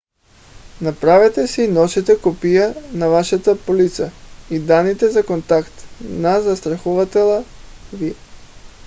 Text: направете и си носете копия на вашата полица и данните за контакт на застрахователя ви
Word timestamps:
направете 0.85 1.41
и 1.47 1.49
си 1.51 1.65
носете 1.73 2.15
копия 2.21 2.65
на 3.01 3.09
вашата 3.09 3.55
полица 3.65 4.09
и 4.49 4.59
данните 4.59 5.09
за 5.11 5.25
контакт 5.25 5.73
на 6.07 6.41
застрахователя 6.41 7.43
ви 7.93 8.15